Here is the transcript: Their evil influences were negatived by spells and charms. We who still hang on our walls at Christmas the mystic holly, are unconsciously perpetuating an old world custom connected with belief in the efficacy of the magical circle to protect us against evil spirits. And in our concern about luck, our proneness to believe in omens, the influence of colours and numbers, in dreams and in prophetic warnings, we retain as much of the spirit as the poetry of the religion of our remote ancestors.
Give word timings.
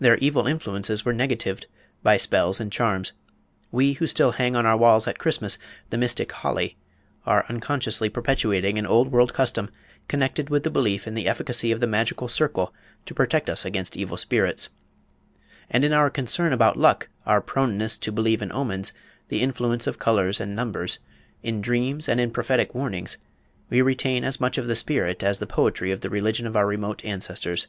Their 0.00 0.16
evil 0.16 0.48
influences 0.48 1.04
were 1.04 1.12
negatived 1.12 1.68
by 2.02 2.16
spells 2.16 2.58
and 2.58 2.72
charms. 2.72 3.12
We 3.70 3.92
who 3.92 4.08
still 4.08 4.32
hang 4.32 4.56
on 4.56 4.66
our 4.66 4.76
walls 4.76 5.06
at 5.06 5.20
Christmas 5.20 5.58
the 5.90 5.96
mystic 5.96 6.32
holly, 6.32 6.76
are 7.24 7.46
unconsciously 7.48 8.08
perpetuating 8.08 8.80
an 8.80 8.86
old 8.86 9.12
world 9.12 9.32
custom 9.32 9.70
connected 10.08 10.50
with 10.50 10.64
belief 10.72 11.06
in 11.06 11.14
the 11.14 11.28
efficacy 11.28 11.70
of 11.70 11.78
the 11.78 11.86
magical 11.86 12.26
circle 12.26 12.74
to 13.06 13.14
protect 13.14 13.48
us 13.48 13.64
against 13.64 13.96
evil 13.96 14.16
spirits. 14.16 14.70
And 15.70 15.84
in 15.84 15.92
our 15.92 16.10
concern 16.10 16.52
about 16.52 16.76
luck, 16.76 17.08
our 17.24 17.40
proneness 17.40 17.96
to 17.98 18.10
believe 18.10 18.42
in 18.42 18.50
omens, 18.50 18.92
the 19.28 19.40
influence 19.40 19.86
of 19.86 20.00
colours 20.00 20.40
and 20.40 20.56
numbers, 20.56 20.98
in 21.44 21.60
dreams 21.60 22.08
and 22.08 22.18
in 22.20 22.32
prophetic 22.32 22.74
warnings, 22.74 23.18
we 23.68 23.82
retain 23.82 24.24
as 24.24 24.40
much 24.40 24.58
of 24.58 24.66
the 24.66 24.74
spirit 24.74 25.22
as 25.22 25.38
the 25.38 25.46
poetry 25.46 25.92
of 25.92 26.00
the 26.00 26.10
religion 26.10 26.44
of 26.48 26.56
our 26.56 26.66
remote 26.66 27.04
ancestors. 27.04 27.68